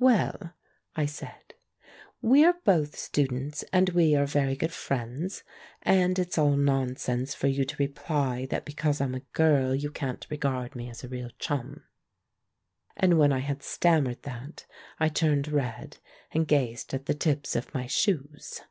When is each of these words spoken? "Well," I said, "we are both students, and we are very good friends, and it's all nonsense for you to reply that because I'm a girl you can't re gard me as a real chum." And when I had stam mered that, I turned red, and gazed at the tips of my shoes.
"Well," 0.00 0.52
I 0.96 1.06
said, 1.06 1.54
"we 2.20 2.44
are 2.44 2.56
both 2.64 2.96
students, 2.98 3.62
and 3.72 3.90
we 3.90 4.16
are 4.16 4.26
very 4.26 4.56
good 4.56 4.72
friends, 4.72 5.44
and 5.82 6.18
it's 6.18 6.36
all 6.36 6.56
nonsense 6.56 7.34
for 7.36 7.46
you 7.46 7.64
to 7.64 7.76
reply 7.78 8.46
that 8.50 8.64
because 8.64 9.00
I'm 9.00 9.14
a 9.14 9.20
girl 9.20 9.76
you 9.76 9.92
can't 9.92 10.26
re 10.28 10.38
gard 10.38 10.74
me 10.74 10.90
as 10.90 11.04
a 11.04 11.08
real 11.08 11.30
chum." 11.38 11.84
And 12.96 13.16
when 13.16 13.32
I 13.32 13.38
had 13.38 13.62
stam 13.62 14.06
mered 14.06 14.22
that, 14.22 14.66
I 14.98 15.08
turned 15.08 15.46
red, 15.46 15.98
and 16.32 16.48
gazed 16.48 16.92
at 16.92 17.06
the 17.06 17.14
tips 17.14 17.54
of 17.54 17.72
my 17.72 17.86
shoes. 17.86 18.62